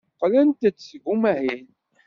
Qqlent-d 0.13 0.77
seg 0.87 1.03
umahil. 1.13 1.63